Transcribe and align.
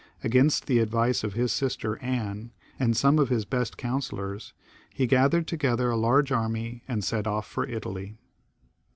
Against 0.23 0.65
the 0.65 0.79
advice 0.79 1.23
of 1.23 1.33
his. 1.33 1.51
sister 1.51 1.99
Anne, 2.01 2.51
and 2.79 2.97
some 2.97 3.19
of 3.19 3.29
his 3.29 3.45
best 3.45 3.77
councillors, 3.77 4.51
he 4.91 5.05
gathered 5.05 5.45
together 5.45 5.91
a 5.91 5.95
large 5.95 6.31
army, 6.31 6.81
and 6.87 7.03
set 7.03 7.27
off 7.27 7.45
for 7.45 7.67
Italy. 7.67 8.17